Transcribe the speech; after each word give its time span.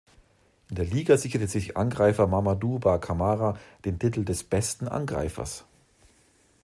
In 0.69 0.77
der 0.77 0.85
Liga 0.85 1.15
sicherte 1.15 1.45
sich 1.45 1.77
Angreifer 1.77 2.25
Mamadou 2.25 2.79
Ba 2.79 2.97
Camara 2.97 3.55
den 3.85 3.99
Titel 3.99 4.25
des 4.25 4.43
besten 4.43 4.87
Angreifers. 4.87 5.63